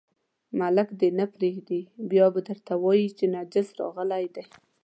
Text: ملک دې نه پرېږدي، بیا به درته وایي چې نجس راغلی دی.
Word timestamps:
ملک 0.59 0.89
دې 0.99 1.09
نه 1.19 1.25
پرېږدي، 1.35 1.81
بیا 2.11 2.25
به 2.33 2.39
درته 2.47 2.73
وایي 2.83 3.07
چې 3.17 3.25
نجس 3.33 3.67
راغلی 3.79 4.25
دی. 4.35 4.43